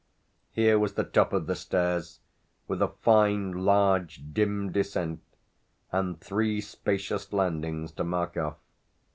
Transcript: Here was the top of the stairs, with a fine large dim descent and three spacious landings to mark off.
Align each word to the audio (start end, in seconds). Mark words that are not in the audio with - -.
Here 0.51 0.79
was 0.79 0.93
the 0.95 1.03
top 1.03 1.31
of 1.31 1.45
the 1.45 1.53
stairs, 1.55 2.21
with 2.67 2.81
a 2.81 2.87
fine 2.87 3.51
large 3.51 4.33
dim 4.33 4.71
descent 4.71 5.21
and 5.91 6.19
three 6.19 6.59
spacious 6.59 7.31
landings 7.31 7.91
to 7.91 8.03
mark 8.03 8.35
off. 8.35 8.57